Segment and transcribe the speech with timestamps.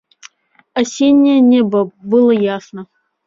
[0.81, 1.79] Асенняе неба
[2.13, 2.81] было ясна.